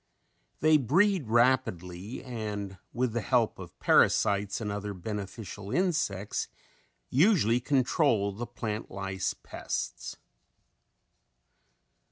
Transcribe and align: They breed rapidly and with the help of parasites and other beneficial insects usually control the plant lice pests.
They 0.61 0.77
breed 0.77 1.27
rapidly 1.27 2.23
and 2.23 2.79
with 2.91 3.13
the 3.13 3.21
help 3.21 3.59
of 3.59 3.77
parasites 3.79 4.59
and 4.59 4.71
other 4.71 4.95
beneficial 4.95 5.69
insects 5.69 6.47
usually 7.11 7.59
control 7.59 8.31
the 8.31 8.47
plant 8.47 8.89
lice 8.89 9.35
pests. 9.35 10.17